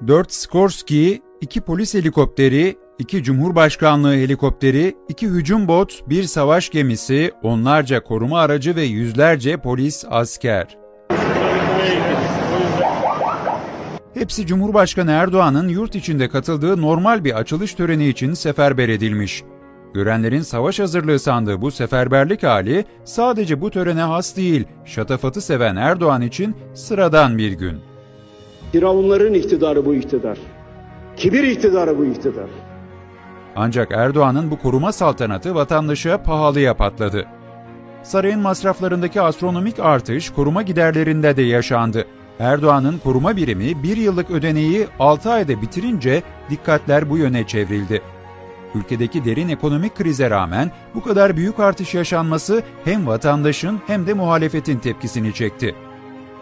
4 0.00 0.32
Skorsky, 0.32 1.20
2 1.40 1.60
polis 1.60 1.94
helikopteri, 1.94 2.76
2 2.98 3.22
Cumhurbaşkanlığı 3.22 4.14
helikopteri, 4.14 4.96
2 5.08 5.26
hücum 5.26 5.68
bot, 5.68 6.10
1 6.10 6.24
savaş 6.24 6.70
gemisi, 6.70 7.32
onlarca 7.42 8.02
koruma 8.02 8.40
aracı 8.40 8.76
ve 8.76 8.82
yüzlerce 8.82 9.56
polis 9.56 10.04
asker. 10.10 10.78
Hepsi 14.14 14.46
Cumhurbaşkanı 14.46 15.10
Erdoğan'ın 15.10 15.68
yurt 15.68 15.94
içinde 15.94 16.28
katıldığı 16.28 16.82
normal 16.82 17.24
bir 17.24 17.38
açılış 17.38 17.74
töreni 17.74 18.08
için 18.08 18.34
seferber 18.34 18.88
edilmiş. 18.88 19.42
Görenlerin 19.94 20.42
savaş 20.42 20.78
hazırlığı 20.78 21.18
sandığı 21.18 21.62
bu 21.62 21.70
seferberlik 21.70 22.42
hali 22.42 22.84
sadece 23.04 23.60
bu 23.60 23.70
törene 23.70 24.02
has 24.02 24.36
değil, 24.36 24.64
şatafatı 24.84 25.40
seven 25.40 25.76
Erdoğan 25.76 26.22
için 26.22 26.56
sıradan 26.74 27.38
bir 27.38 27.52
gün. 27.52 27.95
Firavunların 28.76 29.34
iktidarı 29.34 29.86
bu 29.86 29.94
iktidar. 29.94 30.38
Kibir 31.16 31.42
iktidarı 31.42 31.98
bu 31.98 32.04
iktidar. 32.04 32.46
Ancak 33.56 33.92
Erdoğan'ın 33.92 34.50
bu 34.50 34.58
koruma 34.58 34.92
saltanatı 34.92 35.54
vatandaşa 35.54 36.22
pahalıya 36.22 36.74
patladı. 36.74 37.26
Sarayın 38.02 38.40
masraflarındaki 38.40 39.20
astronomik 39.20 39.78
artış 39.78 40.30
koruma 40.30 40.62
giderlerinde 40.62 41.36
de 41.36 41.42
yaşandı. 41.42 42.04
Erdoğan'ın 42.38 42.98
koruma 42.98 43.36
birimi 43.36 43.82
bir 43.82 43.96
yıllık 43.96 44.30
ödeneği 44.30 44.86
6 44.98 45.30
ayda 45.30 45.62
bitirince 45.62 46.22
dikkatler 46.50 47.10
bu 47.10 47.18
yöne 47.18 47.46
çevrildi. 47.46 48.02
Ülkedeki 48.74 49.24
derin 49.24 49.48
ekonomik 49.48 49.94
krize 49.94 50.30
rağmen 50.30 50.70
bu 50.94 51.02
kadar 51.02 51.36
büyük 51.36 51.60
artış 51.60 51.94
yaşanması 51.94 52.62
hem 52.84 53.06
vatandaşın 53.06 53.80
hem 53.86 54.06
de 54.06 54.14
muhalefetin 54.14 54.78
tepkisini 54.78 55.34
çekti. 55.34 55.74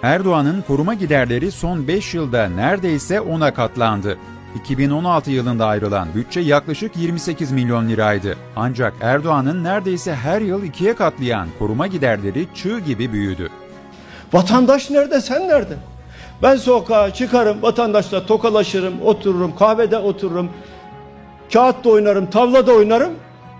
Erdoğan'ın 0.04 0.62
koruma 0.62 0.94
giderleri 0.94 1.50
son 1.50 1.88
5 1.88 2.14
yılda 2.14 2.48
neredeyse 2.48 3.16
10'a 3.16 3.54
katlandı. 3.54 4.18
2016 4.56 5.30
yılında 5.30 5.66
ayrılan 5.66 6.08
bütçe 6.14 6.40
yaklaşık 6.40 6.96
28 6.96 7.52
milyon 7.52 7.88
liraydı. 7.88 8.37
Ancak 8.56 8.95
Erdoğan'ın 9.01 9.64
neredeyse 9.64 10.14
her 10.14 10.40
yıl 10.40 10.62
ikiye 10.64 10.95
katlayan 10.95 11.48
koruma 11.59 11.87
giderleri 11.87 12.46
çığ 12.54 12.79
gibi 12.79 13.12
büyüdü. 13.12 13.51
Vatandaş 14.32 14.90
nerede 14.90 15.20
sen 15.20 15.48
nerede? 15.48 15.74
Ben 16.42 16.57
sokağa 16.57 17.14
çıkarım 17.14 17.62
vatandaşla 17.62 18.26
tokalaşırım 18.26 18.95
otururum 19.02 19.57
kahvede 19.57 19.98
otururum. 19.98 20.48
Kağıt 21.52 21.84
da 21.84 21.88
oynarım 21.88 22.30
tavla 22.30 22.66
da 22.66 22.73
oynarım. 22.73 23.12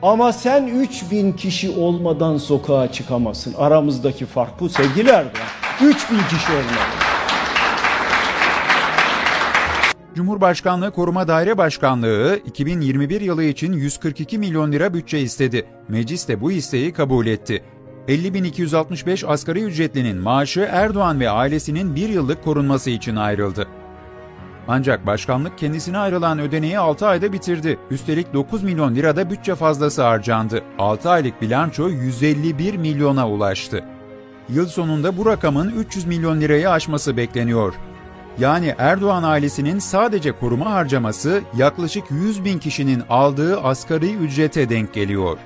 Ama 0.03 0.33
sen 0.33 0.67
3000 0.67 1.33
kişi 1.33 1.71
olmadan 1.71 2.39
sokağa 2.39 2.93
çıkamazsın. 2.93 3.55
Aramızdaki 3.59 4.27
fark 4.27 4.61
bu 4.61 4.69
sevgili 4.69 5.09
Erdoğan. 5.09 5.64
3000 5.81 6.19
kişi 6.19 6.53
olmadan. 6.53 7.15
Cumhurbaşkanlığı 10.15 10.91
Koruma 10.91 11.29
Daire 11.29 11.59
Başkanlığı 11.59 12.41
2021 12.47 13.21
yılı 13.21 13.45
için 13.45 13.73
142 13.73 14.39
milyon 14.39 14.73
lira 14.73 14.95
bütçe 14.95 15.21
istedi. 15.21 15.67
Meclis 15.89 16.29
de 16.29 16.41
bu 16.41 16.53
isteği 16.53 16.93
kabul 16.93 17.27
etti. 17.27 17.65
50.265 18.09 19.27
asgari 19.27 19.63
ücretlinin 19.63 20.17
maaşı 20.17 20.69
Erdoğan 20.73 21.21
ve 21.21 21.31
ailesinin 21.31 21.97
bir 21.97 22.09
yıllık 22.09 22.45
korunması 22.45 22.91
için 22.91 23.17
ayrıldı. 23.17 23.69
Ancak 24.69 25.07
başkanlık 25.07 25.59
kendisine 25.59 25.99
ayrılan 25.99 26.39
ödeneği 26.39 26.79
6 26.79 27.07
ayda 27.07 27.33
bitirdi. 27.33 27.79
Üstelik 27.91 28.35
9 28.35 28.63
milyon 28.63 28.95
lirada 28.95 29.31
bütçe 29.31 29.55
fazlası 29.55 30.03
harcandı. 30.03 30.63
6 30.79 31.11
aylık 31.11 31.43
bilanço 31.43 31.89
151 31.89 32.77
milyona 32.77 33.31
ulaştı. 33.31 33.94
Yıl 34.49 34.67
sonunda 34.67 35.17
bu 35.17 35.27
rakamın 35.27 35.71
300 35.71 36.05
milyon 36.05 36.41
lirayı 36.41 36.71
aşması 36.71 37.17
bekleniyor. 37.17 37.75
Yani 38.39 38.75
Erdoğan 38.79 39.23
ailesinin 39.23 39.79
sadece 39.79 40.33
koruma 40.33 40.73
harcaması 40.73 41.41
yaklaşık 41.57 42.05
100 42.11 42.45
bin 42.45 42.59
kişinin 42.59 43.03
aldığı 43.09 43.61
asgari 43.61 44.15
ücrete 44.15 44.69
denk 44.69 44.95
geliyor. 44.95 45.39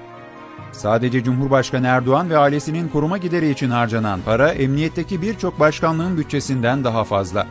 Sadece 0.73 1.25
Cumhurbaşkanı 1.25 1.87
Erdoğan 1.87 2.31
ve 2.31 2.39
ailesinin 2.39 2.89
koruma 2.89 3.19
gideri 3.19 3.51
için 3.51 3.71
harcanan 3.71 4.21
para 4.25 4.53
emniyetteki 4.53 5.23
birçok 5.23 5.61
başkanlığın 5.61 6.17
bütçesinden 6.17 6.85
daha 6.85 7.05
fazla. 7.05 7.47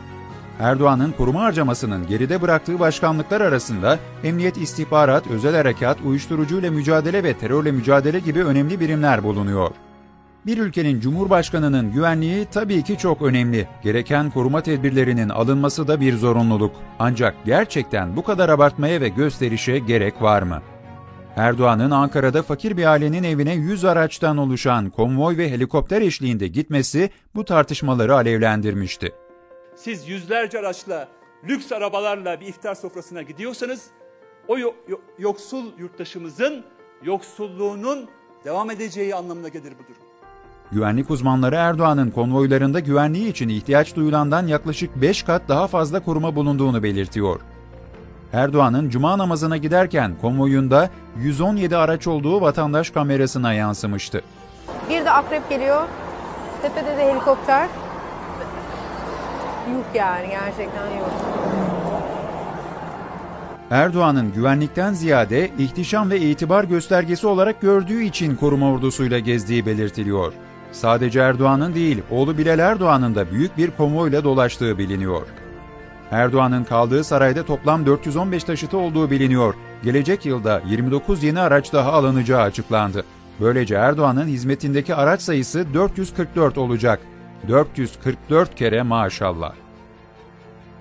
Erdoğan'ın 0.60 1.12
koruma 1.12 1.42
harcamasının 1.42 2.06
geride 2.06 2.42
bıraktığı 2.42 2.80
başkanlıklar 2.80 3.40
arasında 3.40 3.98
Emniyet 4.24 4.56
İstihbarat, 4.56 5.26
Özel 5.26 5.56
Harekat, 5.56 5.98
Uyuşturucuyla 6.04 6.70
Mücadele 6.70 7.24
ve 7.24 7.34
Terörle 7.34 7.72
Mücadele 7.72 8.18
gibi 8.18 8.44
önemli 8.44 8.80
birimler 8.80 9.24
bulunuyor. 9.24 9.70
Bir 10.46 10.58
ülkenin 10.58 11.00
cumhurbaşkanının 11.00 11.92
güvenliği 11.92 12.46
tabii 12.52 12.82
ki 12.82 12.98
çok 12.98 13.22
önemli. 13.22 13.68
Gereken 13.82 14.30
koruma 14.30 14.62
tedbirlerinin 14.62 15.28
alınması 15.28 15.88
da 15.88 16.00
bir 16.00 16.16
zorunluluk. 16.16 16.72
Ancak 16.98 17.34
gerçekten 17.44 18.16
bu 18.16 18.22
kadar 18.24 18.48
abartmaya 18.48 19.00
ve 19.00 19.08
gösterişe 19.08 19.78
gerek 19.78 20.22
var 20.22 20.42
mı? 20.42 20.62
Erdoğan'ın 21.36 21.90
Ankara'da 21.90 22.42
fakir 22.42 22.76
bir 22.76 22.84
ailenin 22.84 23.22
evine 23.22 23.54
100 23.54 23.84
araçtan 23.84 24.36
oluşan 24.38 24.90
konvoy 24.90 25.36
ve 25.36 25.50
helikopter 25.50 26.02
eşliğinde 26.02 26.46
gitmesi 26.48 27.10
bu 27.34 27.44
tartışmaları 27.44 28.14
alevlendirmişti. 28.14 29.12
Siz 29.76 30.08
yüzlerce 30.08 30.58
araçla, 30.58 31.08
lüks 31.48 31.72
arabalarla 31.72 32.40
bir 32.40 32.46
iftar 32.46 32.74
sofrasına 32.74 33.22
gidiyorsanız 33.22 33.86
o 34.48 34.58
yo- 34.58 34.74
yo- 34.88 35.00
yoksul 35.18 35.64
yurttaşımızın 35.78 36.64
yoksulluğunun 37.02 38.08
devam 38.44 38.70
edeceği 38.70 39.14
anlamına 39.14 39.48
gelir 39.48 39.72
bu 39.78 39.82
durum. 39.82 40.07
Güvenlik 40.72 41.10
uzmanları 41.10 41.54
Erdoğan'ın 41.54 42.10
konvoylarında 42.10 42.80
güvenliği 42.80 43.28
için 43.28 43.48
ihtiyaç 43.48 43.96
duyulandan 43.96 44.46
yaklaşık 44.46 44.96
5 44.96 45.22
kat 45.22 45.42
daha 45.48 45.66
fazla 45.66 46.00
koruma 46.00 46.36
bulunduğunu 46.36 46.82
belirtiyor. 46.82 47.40
Erdoğan'ın 48.32 48.90
cuma 48.90 49.18
namazına 49.18 49.56
giderken 49.56 50.14
konvoyunda 50.20 50.90
117 51.18 51.76
araç 51.76 52.06
olduğu 52.06 52.40
vatandaş 52.40 52.90
kamerasına 52.90 53.52
yansımıştı. 53.52 54.22
Bir 54.90 55.04
de 55.04 55.10
akrep 55.10 55.50
geliyor. 55.50 55.82
Tepede 56.62 56.96
de 56.96 57.12
helikopter. 57.12 57.68
Yuh 59.70 59.94
yani 59.94 60.28
gerçekten 60.28 60.86
yuh. 60.86 61.08
Erdoğan'ın 63.70 64.32
güvenlikten 64.32 64.92
ziyade 64.92 65.50
ihtişam 65.58 66.10
ve 66.10 66.20
itibar 66.20 66.64
göstergesi 66.64 67.26
olarak 67.26 67.60
gördüğü 67.60 68.02
için 68.02 68.36
koruma 68.36 68.72
ordusuyla 68.72 69.18
gezdiği 69.18 69.66
belirtiliyor. 69.66 70.32
Sadece 70.72 71.20
Erdoğan'ın 71.20 71.74
değil, 71.74 72.02
oğlu 72.10 72.38
Bilal 72.38 72.58
Erdoğan'ın 72.58 73.14
da 73.14 73.30
büyük 73.30 73.56
bir 73.56 73.70
konvoyla 73.70 74.24
dolaştığı 74.24 74.78
biliniyor. 74.78 75.26
Erdoğan'ın 76.10 76.64
kaldığı 76.64 77.04
sarayda 77.04 77.42
toplam 77.44 77.86
415 77.86 78.44
taşıtı 78.44 78.78
olduğu 78.78 79.10
biliniyor. 79.10 79.54
Gelecek 79.84 80.26
yılda 80.26 80.62
29 80.68 81.22
yeni 81.22 81.40
araç 81.40 81.72
daha 81.72 81.92
alınacağı 81.92 82.42
açıklandı. 82.42 83.04
Böylece 83.40 83.74
Erdoğan'ın 83.74 84.26
hizmetindeki 84.26 84.94
araç 84.94 85.20
sayısı 85.20 85.74
444 85.74 86.58
olacak. 86.58 87.00
444 87.48 88.54
kere 88.54 88.82
maşallah. 88.82 89.52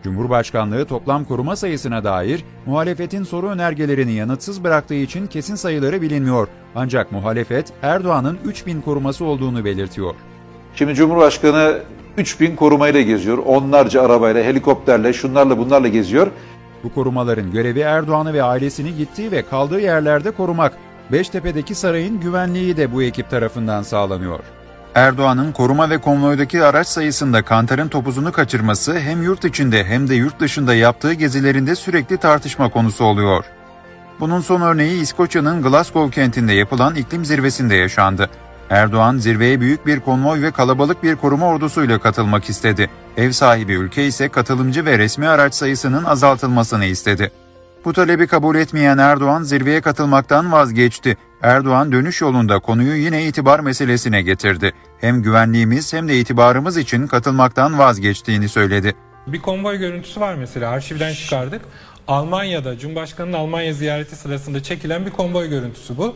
Cumhurbaşkanlığı 0.07 0.85
toplam 0.85 1.25
koruma 1.25 1.55
sayısına 1.55 2.03
dair 2.03 2.43
muhalefetin 2.65 3.23
soru 3.23 3.47
önergelerini 3.47 4.11
yanıtsız 4.11 4.63
bıraktığı 4.63 4.93
için 4.93 5.27
kesin 5.27 5.55
sayıları 5.55 6.01
bilinmiyor. 6.01 6.47
Ancak 6.75 7.11
muhalefet 7.11 7.73
Erdoğan'ın 7.81 8.37
3000 8.45 8.81
koruması 8.81 9.25
olduğunu 9.25 9.65
belirtiyor. 9.65 10.15
Şimdi 10.75 10.95
Cumhurbaşkanı 10.95 11.79
3000 12.17 12.55
korumayla 12.55 13.01
geziyor. 13.01 13.37
Onlarca 13.37 14.01
arabayla, 14.01 14.43
helikopterle, 14.43 15.13
şunlarla 15.13 15.57
bunlarla 15.57 15.87
geziyor. 15.87 16.27
Bu 16.83 16.93
korumaların 16.93 17.51
görevi 17.51 17.79
Erdoğan'ı 17.79 18.33
ve 18.33 18.43
ailesini 18.43 18.95
gittiği 18.95 19.31
ve 19.31 19.41
kaldığı 19.41 19.79
yerlerde 19.79 20.31
korumak. 20.31 20.73
Beştepe'deki 21.11 21.75
sarayın 21.75 22.19
güvenliği 22.19 22.77
de 22.77 22.93
bu 22.93 23.03
ekip 23.03 23.29
tarafından 23.29 23.81
sağlanıyor. 23.83 24.39
Erdoğan'ın 24.97 25.51
koruma 25.51 25.89
ve 25.89 25.97
konvoydaki 25.97 26.63
araç 26.63 26.87
sayısında 26.87 27.41
Kantar'ın 27.41 27.87
topuzunu 27.87 28.31
kaçırması 28.31 28.99
hem 28.99 29.23
yurt 29.23 29.45
içinde 29.45 29.83
hem 29.83 30.09
de 30.09 30.15
yurt 30.15 30.39
dışında 30.39 30.75
yaptığı 30.75 31.13
gezilerinde 31.13 31.75
sürekli 31.75 32.17
tartışma 32.17 32.69
konusu 32.69 33.03
oluyor. 33.03 33.45
Bunun 34.19 34.39
son 34.39 34.61
örneği 34.61 35.01
İskoçya'nın 35.01 35.61
Glasgow 35.61 36.21
kentinde 36.21 36.53
yapılan 36.53 36.95
iklim 36.95 37.25
zirvesinde 37.25 37.75
yaşandı. 37.75 38.29
Erdoğan 38.69 39.17
zirveye 39.17 39.61
büyük 39.61 39.85
bir 39.85 39.99
konvoy 39.99 40.41
ve 40.41 40.51
kalabalık 40.51 41.03
bir 41.03 41.15
koruma 41.15 41.45
ordusuyla 41.45 41.99
katılmak 41.99 42.49
istedi. 42.49 42.89
Ev 43.17 43.31
sahibi 43.31 43.73
ülke 43.73 44.05
ise 44.05 44.29
katılımcı 44.29 44.85
ve 44.85 44.97
resmi 44.97 45.27
araç 45.27 45.55
sayısının 45.55 46.03
azaltılmasını 46.03 46.85
istedi. 46.85 47.31
Bu 47.87 47.93
talebi 47.93 48.27
kabul 48.27 48.55
etmeyen 48.55 48.97
Erdoğan 48.97 49.43
zirveye 49.43 49.81
katılmaktan 49.81 50.51
vazgeçti. 50.51 51.17
Erdoğan 51.41 51.91
dönüş 51.91 52.21
yolunda 52.21 52.59
konuyu 52.59 52.95
yine 52.95 53.27
itibar 53.27 53.59
meselesine 53.59 54.21
getirdi. 54.21 54.73
Hem 55.01 55.21
güvenliğimiz 55.21 55.93
hem 55.93 56.07
de 56.07 56.19
itibarımız 56.19 56.77
için 56.77 57.07
katılmaktan 57.07 57.79
vazgeçtiğini 57.79 58.49
söyledi. 58.49 58.95
Bir 59.27 59.41
konvoy 59.41 59.77
görüntüsü 59.77 60.19
var 60.21 60.35
mesela 60.35 60.71
arşivden 60.71 61.13
çıkardık. 61.13 61.61
Almanya'da 62.07 62.79
Cumhurbaşkanı'nın 62.79 63.33
Almanya 63.33 63.73
ziyareti 63.73 64.15
sırasında 64.15 64.63
çekilen 64.63 65.05
bir 65.05 65.11
konvoy 65.11 65.49
görüntüsü 65.49 65.97
bu. 65.97 66.15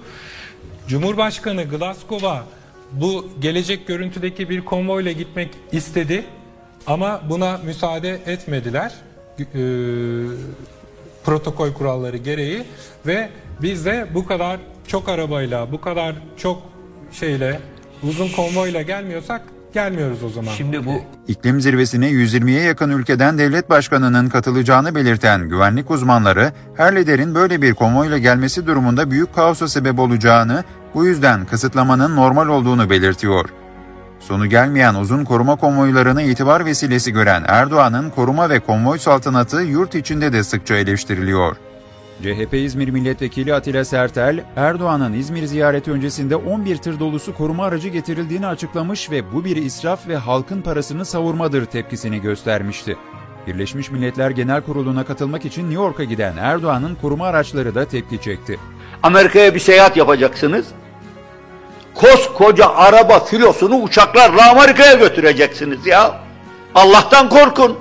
Cumhurbaşkanı 0.88 1.64
Glasgow'a 1.64 2.44
bu 2.92 3.30
gelecek 3.42 3.88
görüntüdeki 3.88 4.50
bir 4.50 4.66
konvoyla 4.66 5.12
gitmek 5.12 5.50
istedi 5.72 6.26
ama 6.88 7.22
buna 7.30 7.60
müsaade 7.66 8.20
etmediler. 8.26 8.94
e, 9.40 9.62
protokol 11.26 11.74
kuralları 11.74 12.18
gereği 12.18 12.64
ve 13.08 13.30
biz 13.62 13.86
de 13.86 14.08
bu 14.14 14.26
kadar 14.26 14.60
çok 14.88 15.10
arabayla, 15.10 15.72
bu 15.72 15.82
kadar 15.82 16.16
çok 16.38 16.62
şeyle, 17.12 17.60
uzun 18.04 18.30
konvoyla 18.30 18.82
gelmiyorsak 18.82 19.42
gelmiyoruz 19.74 20.24
o 20.24 20.30
zaman. 20.30 20.52
Şimdi 20.52 20.86
bu 20.86 20.92
İklim 21.28 21.62
zirvesine 21.62 22.10
120'ye 22.10 22.62
yakın 22.62 22.90
ülkeden 22.90 23.38
devlet 23.38 23.70
başkanının 23.70 24.30
katılacağını 24.30 24.96
belirten 24.96 25.50
güvenlik 25.50 25.92
uzmanları, 25.92 26.52
her 26.78 26.96
liderin 26.96 27.36
böyle 27.36 27.62
bir 27.62 27.74
konvoyla 27.74 28.18
gelmesi 28.18 28.68
durumunda 28.68 29.12
büyük 29.12 29.36
kaosa 29.36 29.68
sebep 29.68 30.00
olacağını, 30.00 30.64
bu 30.94 31.06
yüzden 31.06 31.46
kısıtlamanın 31.46 32.16
normal 32.16 32.48
olduğunu 32.48 32.90
belirtiyor. 32.90 33.50
Sonu 34.22 34.46
gelmeyen 34.46 34.96
uzun 34.96 35.24
koruma 35.24 35.56
konvoylarını 35.56 36.22
itibar 36.22 36.66
vesilesi 36.66 37.14
gören 37.14 37.44
Erdoğan'ın 37.48 38.10
koruma 38.10 38.50
ve 38.50 38.60
konvoy 38.60 38.98
saltanatı 38.98 39.62
yurt 39.62 39.96
içinde 39.96 40.34
de 40.34 40.44
sıkça 40.44 40.76
eleştiriliyor. 40.76 41.56
CHP 42.22 42.54
İzmir 42.54 42.90
Milletvekili 42.90 43.54
Atilla 43.54 43.86
Sertel, 43.86 44.44
Erdoğan'ın 44.56 45.14
İzmir 45.14 45.46
ziyareti 45.46 45.92
öncesinde 45.92 46.36
11 46.36 46.78
tır 46.78 47.00
dolusu 47.00 47.36
koruma 47.36 47.66
aracı 47.66 47.88
getirildiğini 47.88 48.48
açıklamış 48.48 49.12
ve 49.12 49.34
bu 49.34 49.46
bir 49.46 49.56
israf 49.56 50.08
ve 50.08 50.18
halkın 50.18 50.62
parasını 50.62 51.06
savurmadır 51.06 51.66
tepkisini 51.66 52.22
göstermişti. 52.22 52.98
Birleşmiş 53.48 53.92
Milletler 53.92 54.30
Genel 54.30 54.62
Kurulu'na 54.62 55.06
katılmak 55.06 55.46
için 55.46 55.62
New 55.62 55.84
York'a 55.84 56.04
giden 56.04 56.38
Erdoğan'ın 56.38 56.96
koruma 56.96 57.26
araçları 57.28 57.76
da 57.76 57.86
tepki 57.86 58.22
çekti. 58.22 58.60
Amerika'ya 59.04 59.56
bir 59.56 59.60
seyahat 59.60 59.98
yapacaksınız. 59.98 60.66
Koskoca 61.96 62.70
araba 62.76 63.20
filosunu 63.20 63.76
uçaklarla 63.76 64.52
Amerika'ya 64.52 64.94
götüreceksiniz 64.94 65.88
ya. 65.88 66.20
Allah'tan 66.76 67.30
korkun. 67.30 67.78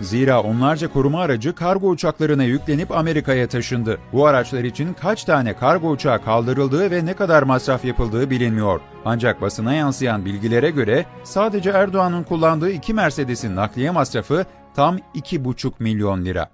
Zira 0.00 0.42
onlarca 0.42 0.92
koruma 0.92 1.20
aracı 1.20 1.54
kargo 1.54 1.88
uçaklarına 1.88 2.44
yüklenip 2.44 2.90
Amerika'ya 2.92 3.48
taşındı. 3.48 3.98
Bu 4.12 4.26
araçlar 4.26 4.64
için 4.64 4.96
kaç 5.00 5.24
tane 5.24 5.56
kargo 5.56 5.90
uçağı 5.90 6.24
kaldırıldığı 6.24 6.90
ve 6.90 7.06
ne 7.06 7.14
kadar 7.14 7.42
masraf 7.42 7.84
yapıldığı 7.84 8.30
bilinmiyor. 8.30 8.80
Ancak 9.04 9.40
basına 9.40 9.74
yansıyan 9.74 10.24
bilgilere 10.24 10.70
göre 10.70 11.06
sadece 11.24 11.70
Erdoğan'ın 11.70 12.22
kullandığı 12.22 12.70
iki 12.70 12.94
Mercedes'in 12.94 13.56
nakliye 13.56 13.90
masrafı 13.90 14.46
tam 14.76 14.96
2,5 15.14 15.72
milyon 15.78 16.24
lira. 16.24 16.50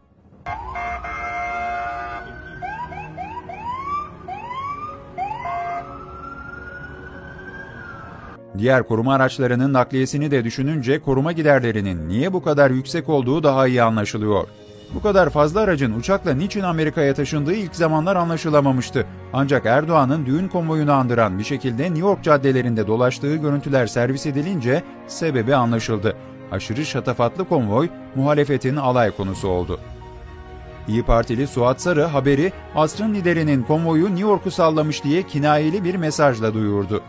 Diğer 8.59 8.83
koruma 8.83 9.15
araçlarının 9.15 9.73
nakliyesini 9.73 10.31
de 10.31 10.45
düşününce 10.45 10.99
koruma 10.99 11.33
giderlerinin 11.33 12.09
niye 12.09 12.33
bu 12.33 12.43
kadar 12.43 12.71
yüksek 12.71 13.09
olduğu 13.09 13.43
daha 13.43 13.67
iyi 13.67 13.83
anlaşılıyor. 13.83 14.49
Bu 14.95 15.03
kadar 15.03 15.31
fazla 15.31 15.61
aracın 15.61 15.93
uçakla 15.99 16.35
niçin 16.35 16.63
Amerika'ya 16.63 17.15
taşındığı 17.15 17.55
ilk 17.55 17.77
zamanlar 17.77 18.17
anlaşılamamıştı. 18.17 19.07
Ancak 19.33 19.67
Erdoğan'ın 19.67 20.27
düğün 20.27 20.49
konvoyunu 20.49 20.93
andıran 20.93 21.39
bir 21.39 21.45
şekilde 21.45 21.83
New 21.83 22.01
York 22.01 22.23
caddelerinde 22.23 22.87
dolaştığı 22.87 23.37
görüntüler 23.37 23.87
servis 23.87 24.27
edilince 24.27 24.83
sebebi 25.07 25.55
anlaşıldı. 25.55 26.17
Aşırı 26.53 26.87
şatafatlı 26.87 27.49
konvoy 27.49 27.89
muhalefetin 28.15 28.77
alay 28.77 29.11
konusu 29.11 29.49
oldu. 29.49 29.81
İyi 30.89 31.03
Partili 31.03 31.47
Suat 31.47 31.81
Sarı 31.81 32.05
haberi 32.05 32.53
asrın 32.75 33.15
liderinin 33.15 33.63
konvoyu 33.63 34.05
New 34.05 34.21
York'u 34.21 34.51
sallamış 34.51 35.05
diye 35.05 35.23
kinayeli 35.23 35.85
bir 35.85 35.95
mesajla 35.95 36.55
duyurdu. 36.55 37.03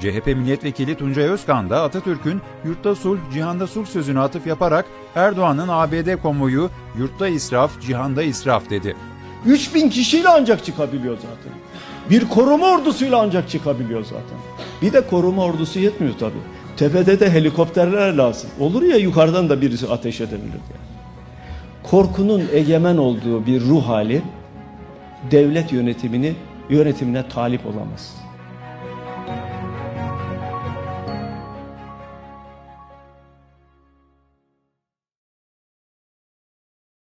CHP 0.00 0.26
milletvekili 0.26 0.94
Tuncay 0.94 1.24
Özkan 1.24 1.70
da 1.70 1.82
Atatürk'ün 1.82 2.40
yurtta 2.64 2.94
sulh, 2.94 3.18
cihanda 3.32 3.66
sulh 3.66 3.86
sözünü 3.86 4.20
atıf 4.20 4.46
yaparak 4.46 4.84
Erdoğan'ın 5.14 5.68
ABD 5.68 6.22
konvoyu 6.22 6.70
yurtta 6.98 7.28
israf, 7.28 7.80
cihanda 7.80 8.22
israf 8.22 8.70
dedi. 8.70 8.96
3000 9.46 9.90
kişiyle 9.90 10.28
ancak 10.28 10.64
çıkabiliyor 10.64 11.14
zaten. 11.16 11.52
Bir 12.10 12.28
koruma 12.28 12.66
ordusuyla 12.66 13.20
ancak 13.20 13.48
çıkabiliyor 13.50 14.04
zaten. 14.04 14.38
Bir 14.82 14.92
de 14.92 15.06
koruma 15.06 15.44
ordusu 15.44 15.78
yetmiyor 15.78 16.14
tabii. 16.20 16.40
Tepede 16.76 17.20
de 17.20 17.30
helikopterler 17.30 18.12
lazım. 18.14 18.50
Olur 18.60 18.82
ya 18.82 18.96
yukarıdan 18.96 19.48
da 19.48 19.60
birisi 19.60 19.88
ateş 19.88 20.20
edebilir 20.20 20.52
diye. 20.52 20.80
Korkunun 21.82 22.42
egemen 22.52 22.96
olduğu 22.96 23.46
bir 23.46 23.60
ruh 23.60 23.88
hali 23.88 24.22
devlet 25.30 25.72
yönetimini 25.72 26.34
yönetimine 26.70 27.28
talip 27.28 27.66
olamaz. 27.66 28.14